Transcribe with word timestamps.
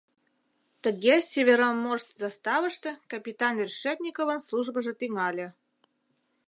Тыге 0.83 1.15
«Североморск» 1.31 2.09
заставыште 2.23 2.91
капитан 3.11 3.53
Решетниковын 3.63 4.39
службыжо 4.47 4.93
тӱҥале. 4.99 5.47